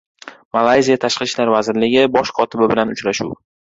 Malayziya 0.57 0.97
Tashqi 1.03 1.29
ishlar 1.33 1.53
vazirligi 1.59 2.09
bosh 2.19 2.35
kotibi 2.43 2.75
bilan 2.77 2.99
uchrashuv 2.99 3.43